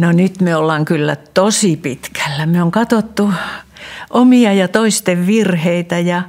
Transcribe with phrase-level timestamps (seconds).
[0.00, 2.46] No nyt me ollaan kyllä tosi pitkällä.
[2.46, 3.32] Me on katsottu
[4.10, 6.22] omia ja toisten virheitä ja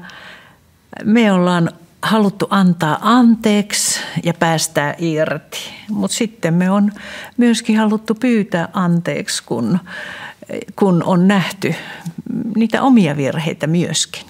[1.04, 1.71] me ollaan
[2.02, 5.59] haluttu antaa anteeksi ja päästää irti.
[5.89, 6.91] Mutta sitten me on
[7.38, 9.80] myöskin haluttu pyytää anteeksi, kun,
[10.76, 11.76] kun on nähty
[12.55, 14.26] niitä omia virheitä myöskin.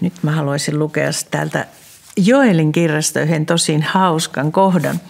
[0.00, 1.66] Nyt mä haluaisin lukea täältä
[2.16, 5.00] Joelin kirjasta yhden tosin hauskan kohdan.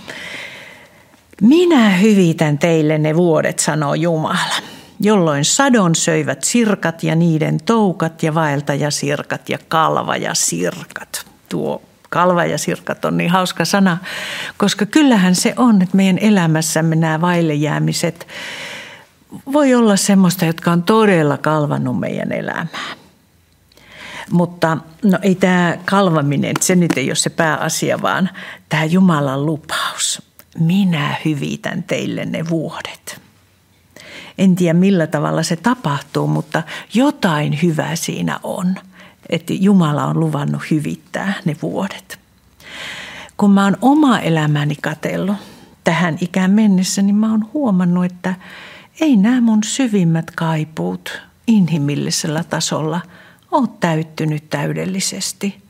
[1.40, 4.54] Minä hyvitän teille ne vuodet, sanoo Jumala,
[5.00, 11.26] jolloin sadon söivät sirkat ja niiden toukat ja vaeltajasirkat ja kalvajasirkat.
[11.48, 13.98] Tuo kalva ja sirkat on niin hauska sana,
[14.56, 18.26] koska kyllähän se on, että meidän elämässämme nämä vaillejäämiset
[19.52, 22.96] voi olla semmoista, jotka on todella kalvannut meidän elämää.
[24.30, 28.30] Mutta no ei tämä kalvaminen, se nyt ei ole se pääasia, vaan
[28.68, 30.31] tämä Jumalan lupaus.
[30.58, 33.20] Minä hyvitän teille ne vuodet.
[34.38, 36.62] En tiedä millä tavalla se tapahtuu, mutta
[36.94, 38.74] jotain hyvää siinä on,
[39.28, 42.18] että Jumala on luvannut hyvittää ne vuodet.
[43.36, 45.36] Kun mä oon oma elämäni katellut
[45.84, 48.34] tähän ikään mennessä, niin mä oon huomannut, että
[49.00, 53.00] ei nämä mun syvimmät kaipuut inhimillisellä tasolla–
[53.52, 55.62] ole täyttynyt täydellisesti,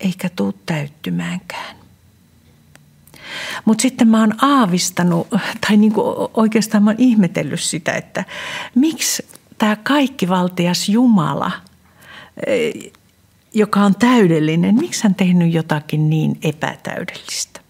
[0.00, 1.76] eikä tuu täyttymäänkään.
[3.64, 5.28] Mutta sitten mä oon aavistanut,
[5.60, 8.24] tai niinku oikeastaan mä oon ihmetellyt sitä, että
[8.74, 9.26] miksi
[9.58, 11.50] tämä kaikkivaltias Jumala,
[12.46, 12.70] e,
[13.52, 17.60] joka on täydellinen, miksi hän tehnyt jotakin niin epätäydellistä?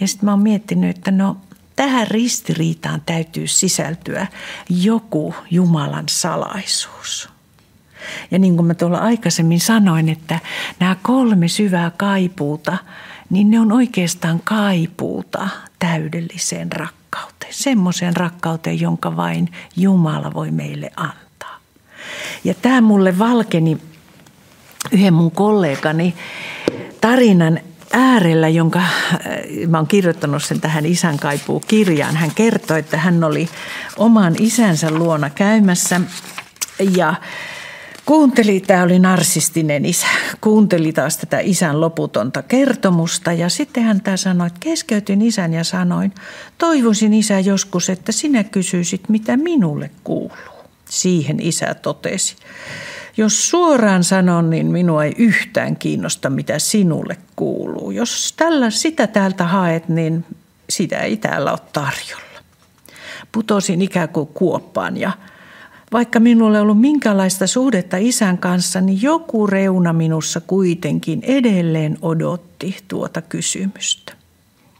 [0.00, 1.36] Ja sitten mä oon miettinyt, että no
[1.76, 4.26] tähän ristiriitaan täytyy sisältyä
[4.70, 7.28] joku Jumalan salaisuus–
[8.30, 10.40] ja niin kuin mä tuolla aikaisemmin sanoin, että
[10.80, 12.78] nämä kolme syvää kaipuuta,
[13.30, 17.54] niin ne on oikeastaan kaipuuta täydelliseen rakkauteen.
[17.54, 21.58] Semmoiseen rakkauteen, jonka vain Jumala voi meille antaa.
[22.44, 23.78] Ja tämä mulle valkeni
[24.92, 26.14] yhden mun kollegani
[27.00, 27.60] tarinan
[27.92, 28.88] äärellä, jonka äh,
[29.68, 32.16] mä oon kirjoittanut sen tähän Isän kaipuu kirjaan.
[32.16, 33.48] Hän kertoi, että hän oli
[33.96, 36.00] oman isänsä luona käymässä
[36.90, 37.14] ja
[38.08, 40.06] Kuunteli, tämä oli narsistinen isä,
[40.40, 45.64] kuunteli taas tätä isän loputonta kertomusta ja sitten hän tämä sanoi, että keskeytin isän ja
[45.64, 46.14] sanoin,
[46.58, 50.64] toivoisin isä joskus, että sinä kysyisit, mitä minulle kuuluu.
[50.90, 52.36] Siihen isä totesi.
[53.16, 57.90] Jos suoraan sanon, niin minua ei yhtään kiinnosta, mitä sinulle kuuluu.
[57.90, 60.24] Jos tällä, sitä täältä haet, niin
[60.70, 62.40] sitä ei täällä ole tarjolla.
[63.32, 65.12] Putosin ikään kuin kuoppaan ja
[65.92, 72.76] vaikka minulla ei ollut minkälaista suhdetta isän kanssa, niin joku reuna minussa kuitenkin edelleen odotti
[72.88, 74.12] tuota kysymystä.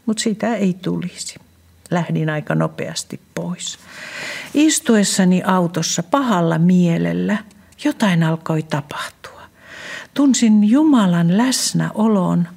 [0.05, 1.35] Mutta sitä ei tulisi.
[1.91, 3.79] Lähdin aika nopeasti pois.
[4.53, 7.37] Istuessani autossa pahalla mielellä
[7.83, 9.41] jotain alkoi tapahtua.
[10.13, 12.47] Tunsin Jumalan läsnäolon.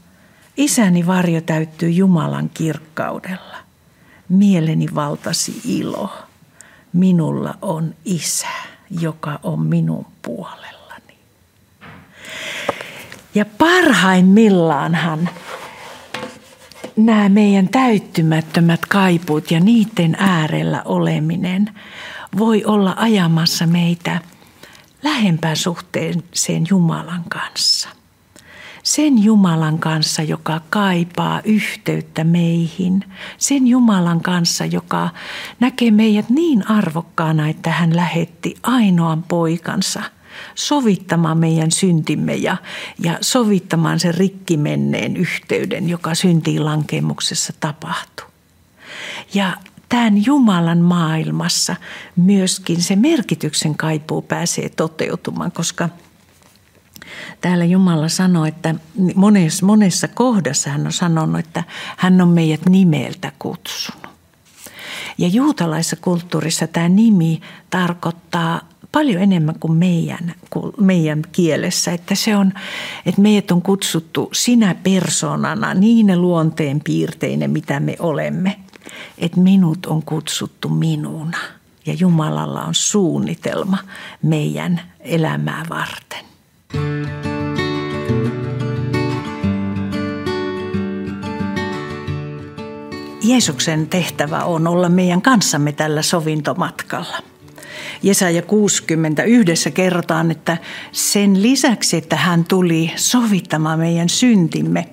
[0.56, 3.56] Isäni varjo täyttyi Jumalan kirkkaudella.
[4.28, 6.12] Mieleni valtasi ilo
[6.92, 8.48] minulla on isä,
[9.00, 11.18] joka on minun puolellani.
[13.34, 15.28] Ja parhaimmillaanhan
[16.96, 21.70] nämä meidän täyttymättömät kaipuut ja niiden äärellä oleminen
[22.38, 24.20] voi olla ajamassa meitä
[25.02, 27.88] lähempään suhteeseen Jumalan kanssa–
[28.82, 33.04] sen Jumalan kanssa, joka kaipaa yhteyttä meihin.
[33.38, 35.10] Sen Jumalan kanssa, joka
[35.60, 40.02] näkee meidät niin arvokkaana, että hän lähetti ainoan poikansa
[40.54, 42.56] sovittamaan meidän syntimme ja,
[42.98, 48.26] ja sovittamaan sen rikkimenneen yhteyden, joka syntiin lankemuksessa tapahtui.
[49.34, 49.56] Ja
[49.88, 51.76] tämän Jumalan maailmassa
[52.16, 55.88] myöskin se merkityksen kaipuu pääsee toteutumaan, koska–
[57.40, 58.74] Täällä Jumala sanoi, että
[59.14, 61.64] monessa, monessa kohdassa hän on sanonut, että
[61.96, 64.02] hän on meidät nimeltä kutsunut.
[65.18, 68.60] Ja juutalaisessa kulttuurissa tämä nimi tarkoittaa
[68.92, 71.92] paljon enemmän kuin meidän, kuin meidän kielessä.
[71.92, 72.52] Että se on,
[73.06, 78.56] että meidät on kutsuttu sinä persoonana, niin ne luonteen piirteinen, mitä me olemme.
[79.18, 81.38] Että minut on kutsuttu minuna
[81.86, 83.78] ja Jumalalla on suunnitelma
[84.22, 86.31] meidän elämää varten.
[93.32, 97.16] Jeesuksen tehtävä on olla meidän kanssamme tällä sovintomatkalla.
[98.02, 100.56] Jesaja 60 yhdessä kerrotaan, että
[100.92, 104.88] sen lisäksi, että hän tuli sovittamaan meidän syntimme,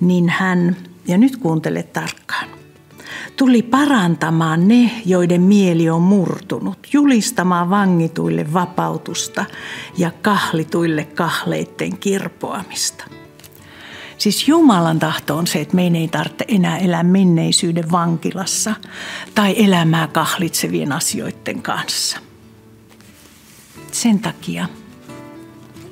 [0.00, 0.76] niin hän,
[1.08, 2.48] ja nyt kuuntele tarkkaan,
[3.36, 9.44] tuli parantamaan ne, joiden mieli on murtunut, julistamaan vangituille vapautusta
[9.98, 13.04] ja kahlituille kahleitten kirpoamista.
[14.18, 18.74] Siis Jumalan tahto on se, että meidän ei tarvitse enää elää menneisyyden vankilassa
[19.34, 22.18] tai elämää kahlitsevien asioiden kanssa.
[23.92, 24.68] Sen takia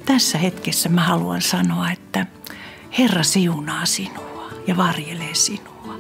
[0.05, 2.27] tässä hetkessä mä haluan sanoa, että
[2.99, 5.99] Herra siunaa sinua ja varjelee sinua.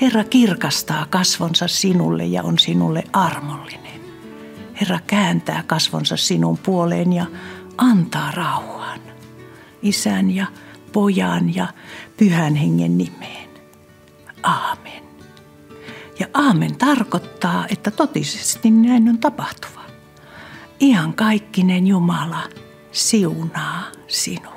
[0.00, 4.00] Herra kirkastaa kasvonsa sinulle ja on sinulle armollinen.
[4.80, 7.26] Herra kääntää kasvonsa sinun puoleen ja
[7.78, 9.00] antaa rauhan.
[9.82, 10.46] Isän ja
[10.92, 11.66] pojan ja
[12.16, 13.48] pyhän hengen nimeen.
[14.42, 15.02] Aamen.
[16.20, 19.82] Ja aamen tarkoittaa, että totisesti näin on tapahtuva.
[20.80, 22.42] Ihan kaikkinen Jumala
[22.92, 24.51] siunaa sinua.